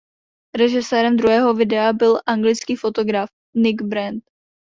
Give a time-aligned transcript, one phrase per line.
[0.57, 4.23] Režisérem druhého videa byl anglický fotograf Nick Brandt.